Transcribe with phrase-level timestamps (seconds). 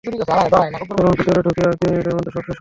[0.03, 2.59] চলুন ভিতরে ঢুকি আর দুই মিনিটের মধ্যে সব শেষ করি।